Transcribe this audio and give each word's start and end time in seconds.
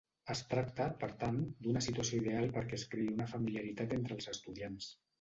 Es 0.33 0.39
tracta, 0.53 0.87
per 1.03 1.09
tant, 1.25 1.37
d'una 1.67 1.85
situació 1.89 2.23
ideal 2.23 2.51
perquè 2.59 2.81
es 2.81 2.89
creï 2.97 3.15
una 3.15 3.31
familiaritat 3.37 3.99
entre 4.03 4.21
els 4.21 4.37
estudiants. 4.39 4.95